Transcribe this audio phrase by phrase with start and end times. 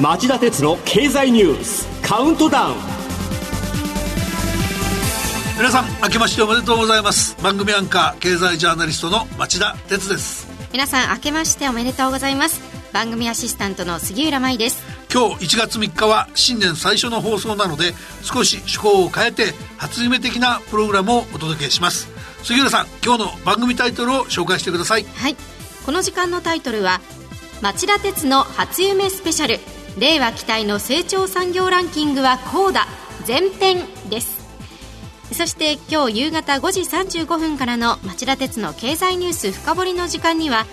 [0.00, 2.76] 町田鉄の経済ニュースカウントダウン。
[5.56, 7.36] 皆さん明けましておめでとうございます。
[7.42, 10.46] 番組アンカー経済ジャーナリストの町田鉄です。
[10.72, 12.60] 皆さん明けましておめでとうございます。
[12.92, 14.84] 番組アシスタントの杉浦舞です。
[15.12, 22.06] 今日1月3日は新年最初の放送なので少し趣向を変えて初夢的なプログラムをお届けします。
[22.44, 25.04] 杉浦さん今日の番組タイトルを紹介してください。
[25.16, 25.34] はい。
[25.84, 27.00] この時間のタイトルは
[27.62, 29.58] 町田鉄の初夢スペシャル
[29.98, 32.86] 令和期待の成長産業ランキングはこうだ。
[33.26, 34.38] 前編です。
[35.32, 40.66] そして今日夕方5時35分からの町田鉄の経済ニュース深掘りの時間には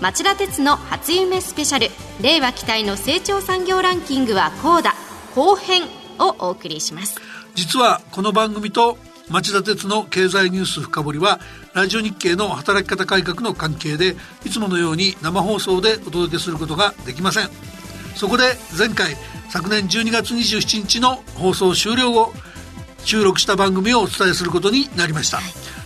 [0.00, 1.88] 町田鉄の初夢スペシャル
[2.20, 4.94] 令和期待の成長産業ランキングはこうだ。
[5.34, 5.84] 後編
[6.18, 7.20] をお送りします。
[7.54, 8.98] 実はこの番組と
[9.30, 11.38] 町田鉄の経済ニュース深掘りは
[11.74, 17.67] ラジオ日経の働き方改革の関係でいつものように生放送でお届けすることができません。
[18.18, 19.16] そこで前回
[19.48, 22.32] 昨年12月27日の放送終了後
[23.04, 25.38] 収録した番組をお伝えすることになりました、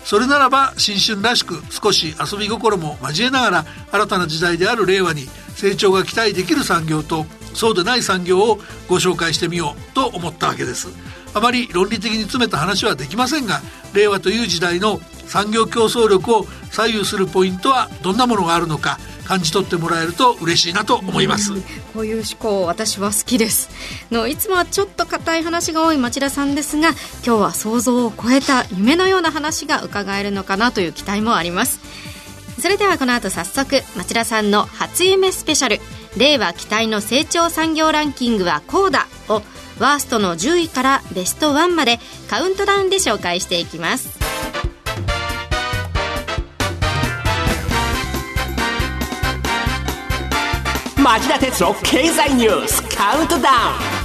[0.03, 10.89] それならば新春らしく少し遊び心も交えながら新たな時代である令和に成長が期待できる産業とそうでない産業をご紹介してみようと思ったわけです。
[11.35, 13.61] あまり論理的に詰めた話はできませんが
[13.93, 18.99] 令和という時代の産業競争力を左右するポイントはどんなものがあるのか
[19.33, 21.55] 感じ取ってもらえると嬉しいなと思います、
[21.95, 23.71] こういう思考私は好きです。
[24.11, 26.91] のいつもはちょっと硬い話が多い町田さんですが
[27.25, 31.81] 今日は想像を超えた夢のような話が伺えるのかなという期待もあります。
[32.61, 35.81] それではこの後早速町田さんの初夢スペシャル。
[36.19, 39.41] 令和期待の成長産業ランキングはこうだを
[39.79, 44.22] ワーストの10位からベスト1までカウントダウンで紹介していきます。
[51.03, 53.53] 町田哲の経済ニュースカウントダウ
[53.99, 54.03] ン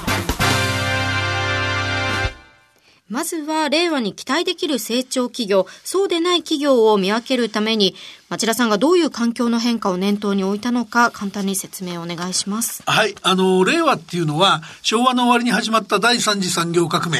[3.07, 7.95] まずは令和に期待できる成長企業、そうでない企業を見分けるために、
[8.29, 12.83] 町田さんがどういう環境の変化を念頭に置いたのか、簡単に説明をお願いします。
[12.85, 13.15] はい。
[13.21, 17.19] あの、令和っていうのは、昭和の終わりに始まった第三次産業革命、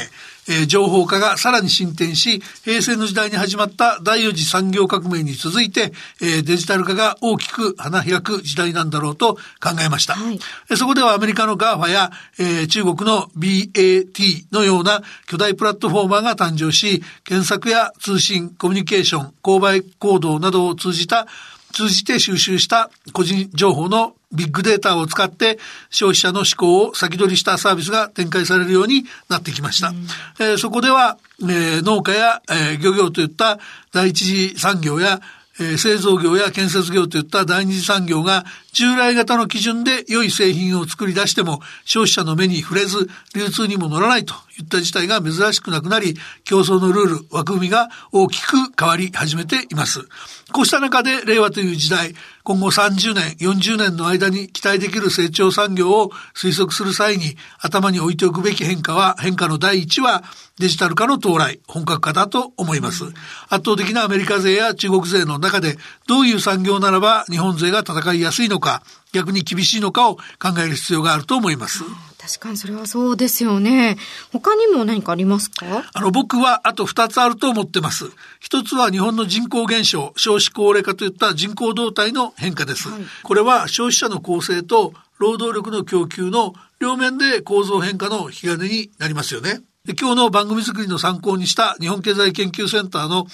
[0.50, 5.92] えー、情報化がさらに進展し、平成の時代に始まった第四次産業革命に続いて、
[6.22, 10.14] えー、デジタル化が大きく花開く時代なんだろうと考えました。
[10.14, 10.40] はい、
[10.76, 21.28] そこではアメリカの GAFA や、えー、中国の BAT のような巨大プラットフォーマーが誕生し、検索や通信、コミュニケーション、購買行動などを通じた
[21.74, 25.60] 通じて収集した個人情報のビッグデータを使って
[25.90, 29.90] 消費者の思考を先取りしたサービスが展開されるようになってきました。
[29.90, 29.96] うん、
[30.40, 33.60] えー、そこでは、えー、農家や、えー、漁業といった
[33.94, 35.22] 第一次産業や
[35.60, 50.08] えー、製造業や建設業といった第二次産業が従来型の基準で良い製品を作り出しても消費者の目に触れず流通にも乗らないといった事態が珍しくなくなり競争のルール枠組みが大きく変わり始めています。
[50.54, 52.14] こうした中で令和という時代
[52.48, 60.24] 今後30年、40年の間に期待できる成長産業を推測する際に頭に置いておくべき変化は、変化の第一は
[60.58, 63.04] デジタル化の到来、本格化だと思います。
[63.50, 65.76] 圧倒的なアメリカ勢や中国勢の中で、
[66.08, 68.82] どういう産業ならば日本勢が戦いやすいのか、
[69.18, 70.22] 逆に厳しいのかを考
[70.64, 71.84] える必要があると思います。
[72.20, 73.98] 確かにそれはそうですよね。
[74.34, 75.90] 他にも何かありますか？
[75.94, 78.12] あの、僕はあと二つあると思ってます。
[78.40, 82.90] 一つは日本の人口減少、少子高齢化といった人口動態の変化です。
[82.90, 89.62] はい、これは消費者の構成と労働力の供給の両面で構造変化の引き金になりますよね。
[89.86, 93.26] で今日の番組作りの参考にした日本経済研究センターの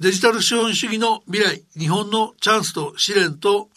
[0.00, 3.68] デジタル資本主義の未来、日本のチャンスと試練と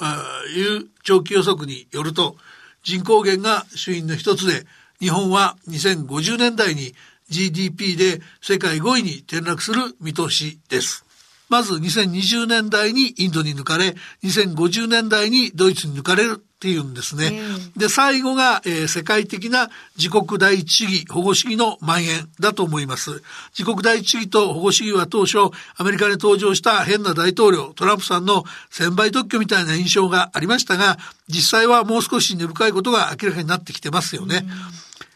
[0.55, 2.37] いう長期予測によると、
[2.81, 4.65] 人口減が主因の一つで、
[5.01, 6.95] 日本は2050年代に
[7.27, 11.03] GDP で世界5位に転落する見通しです。
[11.49, 13.93] まず2020年代にインドに抜かれ、
[14.23, 17.41] 2050年代にドイツに抜かれるっていうんですね。
[17.75, 23.21] で、最後が、えー、世界的な自国第一主義、保護主義の蔓延だと思います。
[23.57, 34.45] 自国第一主義と保護主義は当初、アメリカに登場した変な大統領、トランプさんの専売特許みたいな印象がありましたが、実際はもう少し根深いことが明らかになってきてますよね。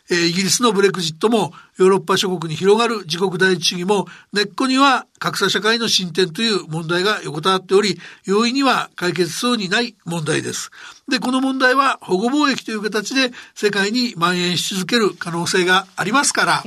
[0.09, 10.71] えー、イギリスのブレクジットもヨーロッパ諸国に広がる自国第一主義も根っこには格差社会の進展という問題が横たわっており、容易には解決そうにない問題です。
[11.09, 16.63] で、この問題は保護貿易という形で世界に蔓延し続ける可能性がありますから、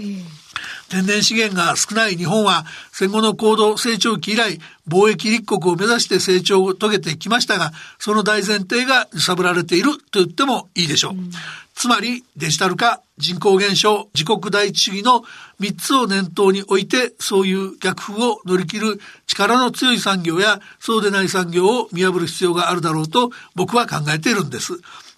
[0.91, 4.59] 天然資源が少ない日本は戦後の高度成長期以来
[4.89, 7.71] 貿易立国を目指して成長を遂げてきましたが
[8.01, 11.31] その大前提が揺さぶられていると言ってもいいでしょう、うん、
[11.75, 15.23] つまりデジタル化人口減少自国第一主義の
[15.61, 24.73] 3つを念頭に置いてそういう逆風を乗り切る力の強い産業やそうでない産業を見破る必要があるだろうと僕は考えているんです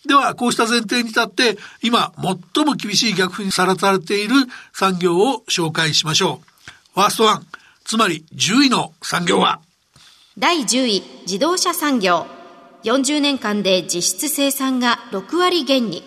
[0.06, 2.12] では、こうした前提に立って、今、
[2.54, 4.34] 最も厳しい逆風にさらされている
[4.72, 6.70] 産業を紹介しましょう。
[6.94, 7.46] ファーストワン、
[7.84, 9.60] つまり10位の産業は？
[10.38, 12.26] 第10位、自動車産業。
[12.82, 16.02] 40年間で実質生産が6割減に。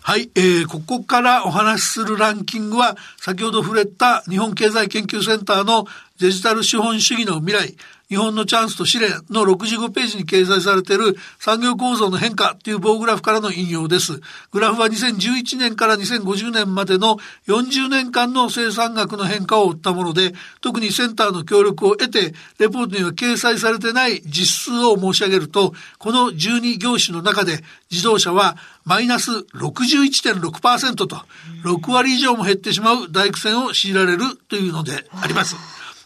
[0.00, 5.86] はい、えー、ここからお話しするランキングは、先ほど触れた日本経済研究センターの
[6.20, 7.76] デジタル資本主義の未来、
[8.08, 14.20] 日本のチャンスと試練の65ページに掲載されている産業構造の変化という棒グラフからの引用です。
[14.52, 17.16] グラフは2011年から2050年までの
[17.48, 31.22] 40年間の生産額の変化を追ったもので、特にセンターの協力を得て、レポートには掲載されてない実数を申し上げると、この12業種の中で自動車はマイナス61.6%と、
[31.64, 35.56] 6割以上も減ってしまう大苦戦を強いられるというのであります。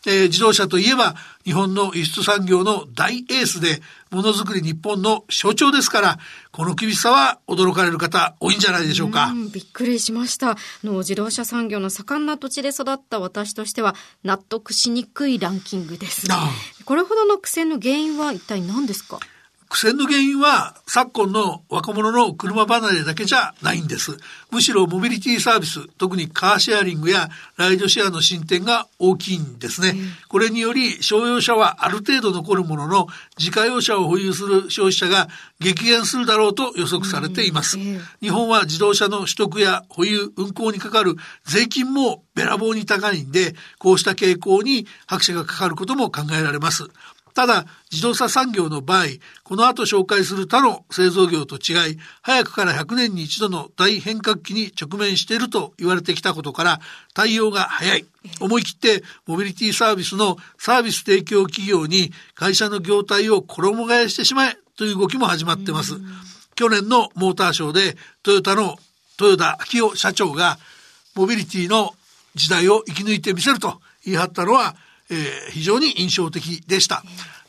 [0.06, 1.14] えー、自動車といえば
[1.44, 6.19] 日本の輸出産業の大エースで、ものづくり日本の象徴ですから、
[6.52, 9.32] この厳しさは驚かれる方多いんじゃないでしょうか。
[9.32, 10.56] うびっくりしました。
[10.82, 13.94] の自動車産業の盛んな土地で育った私としては
[14.25, 16.26] 納得しにくいランキングです。
[16.85, 19.19] これほどの苦戦の原因は一体何ですか？
[19.70, 24.17] 苦戦の原因は昨今の若者の車離れだけじゃないんです。
[24.50, 29.94] むしろモビリティサービス、特にカーシェアリングやライドシェアの進展が大きいんですね。
[30.28, 33.06] これにより商用車はある程度残るものの
[33.38, 35.28] 自家用車を保有する消費者が
[35.61, 37.78] 激減するだろうと予測されています。
[38.20, 41.14] 日本は自動車の取得や保有、運行にかかる
[41.44, 46.88] 税金もべらぼうに高いんで、こうした傾向に拍車がかかることも考えられます。
[47.34, 49.04] ただ、自動車産業の場合、
[49.44, 56.80] この後紹介する他の製造業と違い、早くから100年に一度の大変革期に直面していると言われてきたことから、
[57.14, 58.06] 対応が早い。
[58.40, 65.94] 思い切ってモビリティサービスのサービス提供企業に会社の業態を衣替えしてしまえという動きも始まってます。
[66.54, 68.76] 去年のモーターショーでトヨタの
[69.18, 70.58] 豊田昭夫社長が
[71.14, 71.94] モビリティの
[72.34, 74.76] 時代を生き抜いてみせると言い張ったのは
[75.10, 77.02] えー、非常に印象的でした。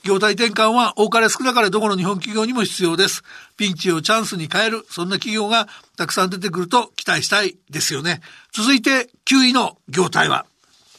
[0.04, 3.24] 業態転換は多かれ少なかれどこの日本企業にも必要です。
[3.56, 8.22] ピンチをチャンスに変える、そんな企業がたくさん出てくると期待したいですよね。
[8.52, 10.46] 続いて9位の業態は？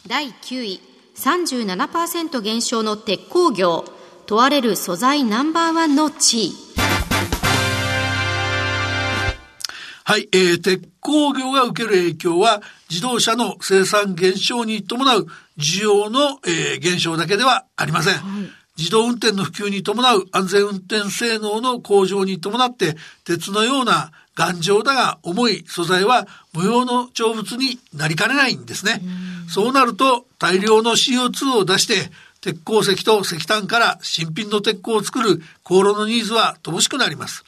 [0.06, 0.81] 第9位、
[1.17, 3.85] 37%減少の鉄鋼業。
[4.26, 6.53] 問われる素材ナンバーワンの地位。
[10.05, 15.26] はい、えー、鉄鋼業が受ける影響は自動車の生産減少に伴う
[15.59, 18.15] 需要の、えー、減少だけではありません。
[18.15, 29.03] はい自動運転の普及に伴う安全運転性能の向上に伴って鉄のような頑丈だが重い素材は無用の長物になりかねないんですね。
[29.49, 32.11] そうなると大量の CO2 を出して
[32.41, 37.45] 鉄鉱石と石炭から新品の鉄鋼を作る航路のニーズは乏しくなります。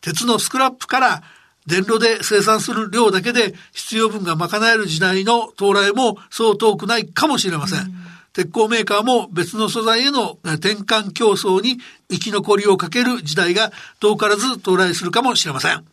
[0.00, 1.22] 鉄のスクラップから
[1.66, 7.80] 電炉で生産する量だけで必要分が賄える時代の到来もそう遠くないかもしれません。
[7.80, 7.94] ん
[8.32, 11.78] 鉄鋼メーカーも別の素材への転換競争に
[12.10, 15.84] 生き残りをかける時代が遠からず到来するかもしれません。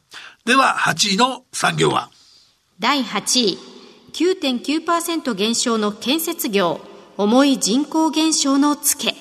[0.45, 2.09] では8位の産業は？
[2.79, 3.57] 第8位、
[4.13, 6.79] 9.9%減少の建設業、
[7.17, 9.15] 重い人口減少のつけ。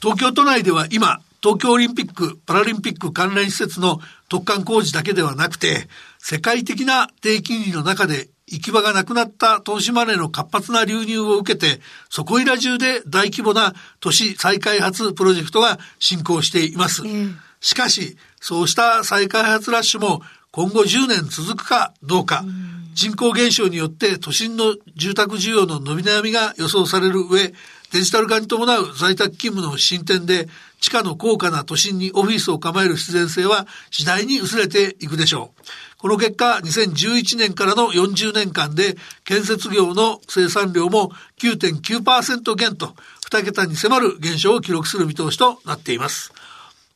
[0.00, 17.02] 東京都内では今、東京オリンピック・パラリンピック関連施設の特管工事だけではなくて、世界的な低金利の中で行き場がなくなった投資マネーの活発な流入を受けて、そこいら中で大規模な都市再開発プロジェクトが進行しています。
[17.02, 20.22] うん、しかし、そうした再開発ラッシュも
[20.52, 27.52] 今後10年続くかどうか、うん、人口減少によって都心の住宅需要の伸び悩みが予想される上、
[27.92, 30.48] デジタル化に伴う在宅勤務の進展で
[30.82, 35.62] 地下の高価な都心にオフィスを構える必然性は次第に薄れていくでしょう。
[35.96, 42.96] この結果、2011年からの40年間で建設業の生産量も9.9%減と
[43.30, 46.32] 2桁に迫る減少を記録する見通しとなっています。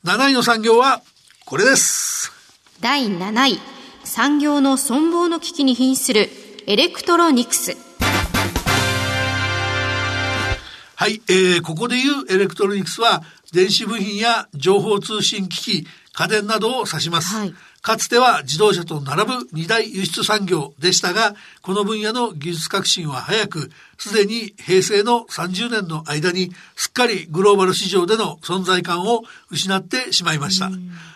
[0.04, 1.00] 7位の産業は
[1.44, 2.32] これです。
[2.80, 3.60] 第7位、
[4.02, 6.28] 産業の存亡の危機に瀕する
[6.66, 7.76] エレクトロニクス。
[10.98, 13.22] はい、えー、ここで言うエレクトロニクスは
[13.52, 17.36] 電子部品や情報通信機器、家電などを指します。
[17.36, 17.54] はい
[17.86, 29.22] かつては自動車と並ぶ二大輸出産業でしたが、この分野の技術革新は早く、すでに平成の30年の間にすっかりグローバル市場での存在感を
[29.52, 30.72] 失ってしまいました。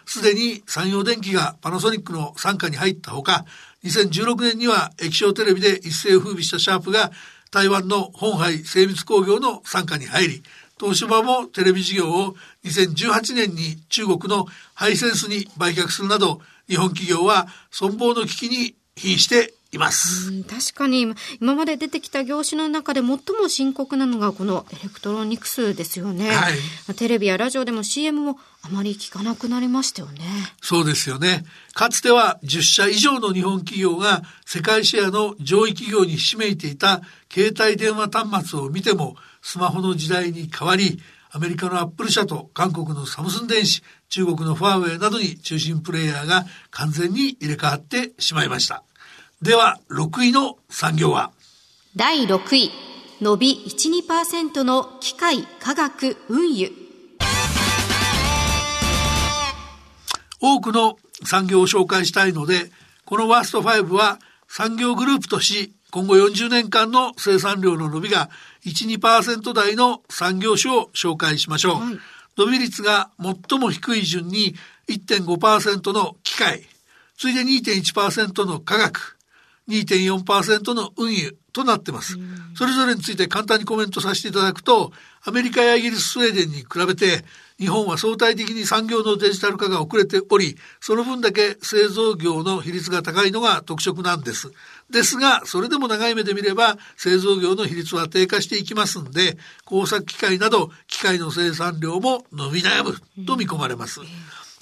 [0.07, 3.47] すでに産業電機がパナソニックの傘下に入ったほか、
[3.83, 7.11] 2016年には液晶テレビで一世を風靡したシャープが
[7.51, 10.43] 台湾の本杯精密工業の傘下に入り、
[10.81, 20.33] 東芝もテレビ事業を2018年に中国のハイセンスに売却するなど、日本企業は存亡の危機に瀕しています。
[20.45, 23.19] 確かに今まで出てきた業種の中で最も
[23.49, 26.31] 深刻なのがこのエレクトロニクスですよね。
[26.31, 30.23] はい、テレビやラジオでも CM もあまり聞かなくなりましたよね。
[30.63, 31.45] そうですよね。
[31.75, 48.82] かつては10社以上の日本企業が世界シェアの上位企業にひしめいていた携帯電話端末を見てもスマホの時代に変わりアメリカのアップル社と韓国のサムスン電子、中国のファーウェイなどに中心プレイヤーが完全に入れ替わってしまいました。
[49.40, 51.30] では、6位の産業は？
[51.97, 52.70] 第6位、
[53.20, 56.73] 伸び1、2%の機械、科学、運輸。
[60.40, 62.73] 多くの産業を紹介したいので、
[63.04, 64.18] このワースト5は
[64.49, 68.30] 産業グループとし、今後40年間の生産量の伸びが
[68.64, 71.75] 1、2%台の産業種を紹介しましょう。
[71.75, 71.99] はい、
[72.37, 74.54] 伸び率が最も低い順に
[74.88, 76.62] 1.5%の機械、
[77.18, 79.18] 次いで2.1%の科学、
[79.68, 82.16] 2.4%の運輸となってます。
[82.57, 84.92] それぞれについて簡単にコメントさせていただくと、
[85.23, 87.25] アメリカやイギリス、スウェーデンに比べて、
[87.59, 94.50] 日本は相対的に産業のデジタル化が遅れており、その分だけ製造業の比率が高いのが特色なんです。
[94.88, 104.00] ですが、それでも長い目で見れば、製造業の比率は低下していきますんで、工作機械など、機械の生産量も伸び悩むと見込まれます。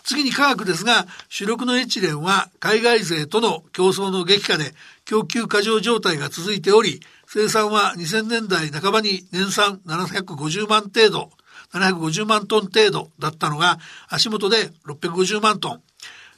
[0.08, 4.72] 次に科学ですが、主力のエチレンは海外勢との競争の激化で
[5.04, 11.30] 供給過剰状態が続いており、生産は2000年代半ばに年産750万程度、
[11.74, 15.82] 750万トン程度だったのが、足元で650万トン。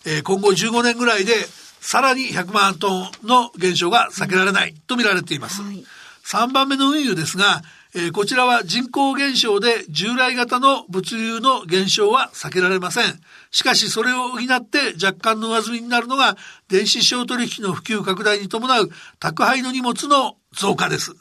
[0.05, 1.33] えー、今後15年ぐらいで、
[1.81, 5.63] さらに100万トンの減少が避けられないと見られています。
[5.63, 5.85] はい、
[6.25, 13.21] 3番目の運輸ですが、え、こちらは人口減少で従来型の物流の減少は避けられません。
[13.51, 16.37] しかしそれを補って若干の上積みになるのが
[16.69, 21.17] 電子商取引の普及拡大に伴う宅配の荷物の増加です。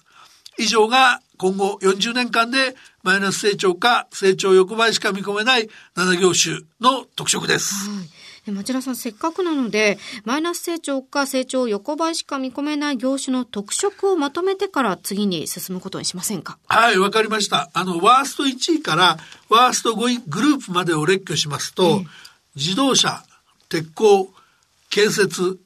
[0.60, 7.90] 以上が今後40年間でマイナス成長か成長横ばいしか見込めない7業種の特色です。
[7.90, 8.19] はい
[8.52, 16.58] 町田さん、せっかくなので、マイナス成長か成長横ばいしか見込めない業種の特色をまとめてから次に進むことにしませんか？
[16.68, 17.70] はい、わかりました。
[17.74, 19.18] あの、ワースト1位から
[19.50, 22.04] ワースト5位グループまでを列挙しますと、
[22.56, 23.24] 自動車、
[23.70, 24.34] 鉄鋼、
[24.90, 25.60] 建設、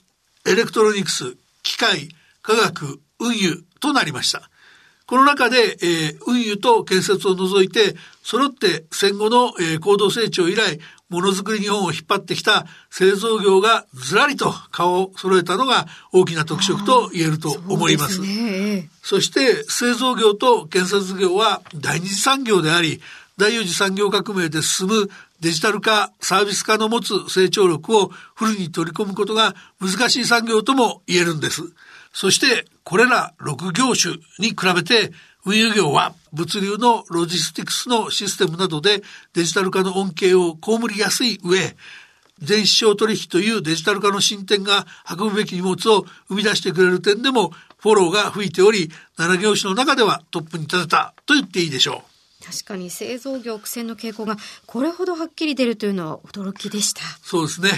[0.46, 2.10] エレクトロニクス、機械、
[2.42, 4.50] 化学、運輸となりました。
[5.06, 10.80] この中で、えー、運輸と建設を除いて、揃って戦後の、えー、高度成長以来、
[11.14, 18.16] ものづくり日本を引っ張ってきた製造業がずらりと顔を揃えたのが大きな特色と言えると思います。
[18.16, 23.00] そね、そして製造業と建設業は第二次産業であり、
[23.38, 31.62] 第四次産業革命で進むデジタル化、サービス化の持つ成長力をフルに取り込むことが難しい産業とも言えるんです。
[32.12, 35.12] そしてこれら6業種に比べて
[35.46, 39.02] 運輸業は物流のロジスティクスのシステムなどで
[39.34, 41.76] デジタル化の恩恵を被りやすい上、
[42.42, 52.04] 電子商取引というデジタル化の進展が運ぶべき荷物を生み出してくれる点でもフォローが吹いており、7業種の中ではトップに立てたと言っていいでしょ
[52.42, 52.46] う。
[52.46, 57.02] 確かに製造業苦戦の傾向がこれほどはっきり出るというのは驚きでした。
[57.22, 57.70] そうですね。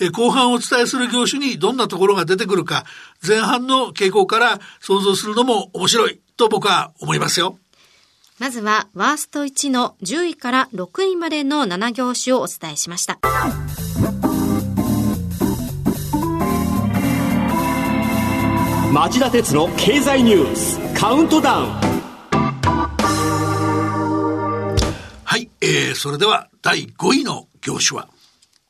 [0.00, 2.84] え後半お伝えする業種にどんなところが出てくるか、
[3.26, 7.58] 前半の傾向から想像するのも面白いと僕は思いますよ。
[8.38, 13.18] まずは、ワースト1の10位から6位までの7業種をお伝えしました。
[18.90, 21.66] 町田鉄の経済ニュースカウントダウン
[25.24, 28.08] はい、えー、それでは第5位の業種は？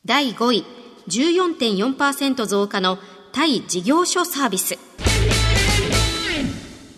[0.05, 0.65] 第5位
[1.09, 2.99] 14.4%増加の
[3.33, 4.79] 対事業所サービス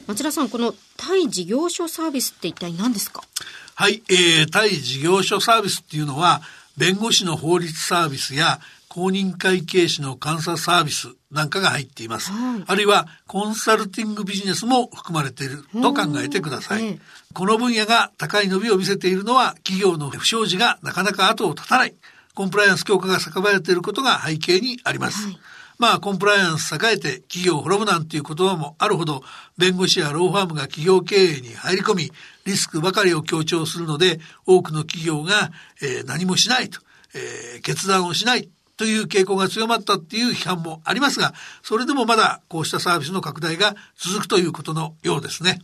[0.06, 3.22] 町田さんこの対事業所サービスって一体何ですか？
[3.74, 6.42] はい、えー、対事業所サービスっていうのは
[6.76, 15.64] 弁護士の法律サービスや公認会計士の監査サービスなんかが入っています、はい、あるいはコンサルティングビジネスも含まれている。
[15.80, 16.98] と考えてください、えー、
[17.32, 21.94] この分野が高い伸びを見せているのは企業の不祥事がなかなか後を絶たない。
[22.34, 25.26] コンプライアンス強化が叫ばれていることが背景にあります。
[25.26, 25.38] はい
[25.82, 29.24] まあ、コンプライアンス栄えて企業を滅ぶなんていう言葉もあるほど、
[29.58, 32.12] 弁護士やローファームが企業経営に入り込み、
[32.44, 35.50] リスクばかりを強調するので、多くの企業が、
[35.82, 36.80] えー、何もしないと、
[37.16, 41.34] えー、決断をしないという傾向が強まったっていう批判もありますが、
[41.64, 45.58] それでもまだこうしたサービスの拡大が続くということのようですね。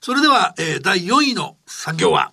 [0.00, 2.32] それでは、えー、第4位の産業は？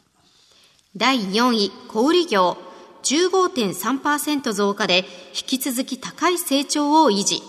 [0.98, 2.71] 第4位、小売業。
[3.04, 7.42] 15.3%増加で引き続き高い成長を維持。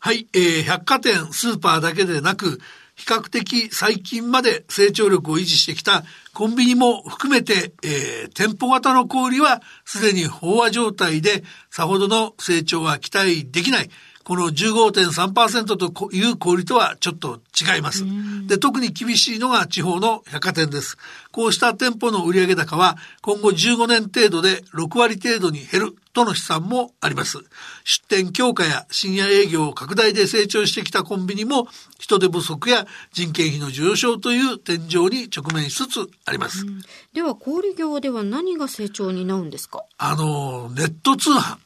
[0.00, 2.60] はい、えー、百貨店、スーパーだけでなく、
[2.98, 6.02] 比較的最近まで成長力を維持してきた
[6.34, 13.90] コンビニも含めて、えー、店舗型の小売はすでに飽和状態でさほどの成長は期待できない。
[14.28, 18.04] この15.3%という小売とはちょっと違います。
[18.46, 20.98] で、特に厳しいのが地方の百貨店です。
[21.32, 27.38] こうした店舗の売上高は今後15年程度で6割程度に減るとの試算もあります。
[27.84, 31.66] 出店強化や深夜営業拡大で成長してきたコンビニも
[31.98, 36.66] 人手不足や人件費の上昇という天井に直面しつつあります。
[37.14, 41.56] では小売業では何が成長になるんですかあの、ネット通販。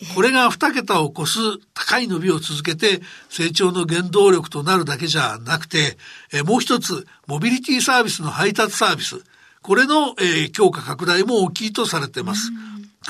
[0.14, 1.38] これが2桁を超す
[1.74, 5.98] 高い伸びを続けて成長の原動力となるだけじゃなくて、
[6.32, 9.22] えもう一つ、モビリティサービスの配達サービス。
[9.62, 12.50] これの、えー、強化拡大も大きいとされています。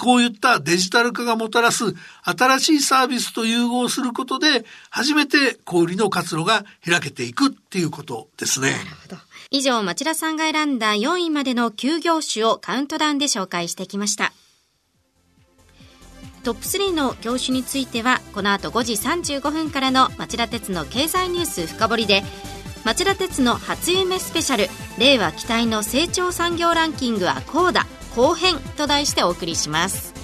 [0.00, 8.73] こういったデジタル化がもたらす新しいサービスと融合することで、初めて小売の活路が開けていくっていうことですね。
[8.73, 9.16] なるほど。
[9.50, 14.32] 以上、町田さんが選んだ4位までの休業種をカウントダウンで紹介してきました。
[16.42, 22.23] トップ3の業種についてはこの後5時35分からの町田鉄の経済ニュース深掘りで
[22.85, 24.68] 町田鉄の初夢スペシャル
[24.99, 30.14] 令和期待の成長産業ランキングはこうだ後編と題してお送りします。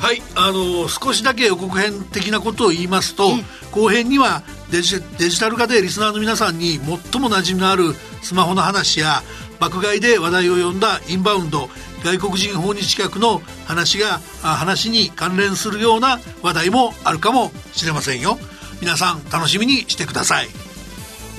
[0.00, 3.30] はいあの少しだけ予告編的なことを言いますと
[3.72, 9.22] 後編にはデジデジタル化でリスナーの皆さんに最も馴染みのあるスマホの話や
[9.58, 11.68] 爆買いで話題を呼んだインバウンド
[12.04, 18.38] 外国人訪日客の話が話に関連するような話題もあるかもしれませんよ。
[18.80, 20.48] 皆さん楽しみにしてください。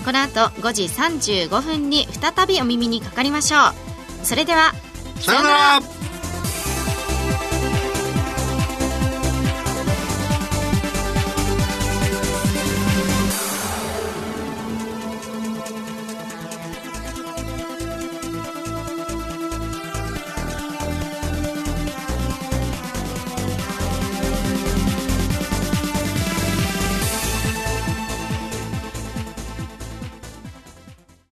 [0.04, 4.26] この後5時35分に再びお耳にかかりましょう。
[4.26, 4.74] それでは
[5.20, 5.99] さようなら